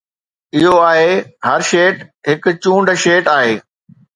اهو 0.61 0.71
آهي، 0.85 1.11
هر 1.49 1.67
شيٽ 1.69 2.01
هڪ 2.31 2.55
چونڊ 2.65 2.93
شيٽ 3.05 3.33
آهي 3.39 3.57